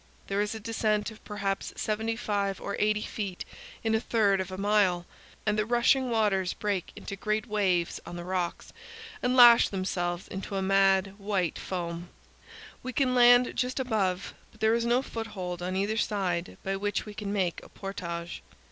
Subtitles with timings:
[0.25, 3.45] There is a descent of perhaps 75 or 80 feet
[3.83, 5.05] in a third of a mile,
[5.45, 8.61] and the rushing waters break into great waves powell canyons 160.jpg RUNNING A RAPID.
[8.65, 8.69] on
[9.05, 12.09] the rocks, and lash themselves into a mad, white foam.
[12.81, 17.05] We can land just above, but there is no foothold on either side by which
[17.05, 18.41] we can make a portage.